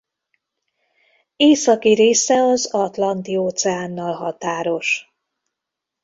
[1.35, 5.11] Északi része az Atlanti-óceánnal határos.